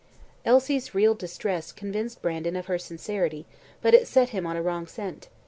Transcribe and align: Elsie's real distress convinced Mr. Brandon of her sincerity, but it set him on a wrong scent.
Elsie's 0.45 0.95
real 0.95 1.13
distress 1.13 1.71
convinced 1.71 2.17
Mr. 2.17 2.21
Brandon 2.23 2.55
of 2.55 2.65
her 2.65 2.79
sincerity, 2.79 3.45
but 3.83 3.93
it 3.93 4.07
set 4.07 4.29
him 4.29 4.47
on 4.47 4.57
a 4.57 4.61
wrong 4.63 4.87
scent. 4.87 5.27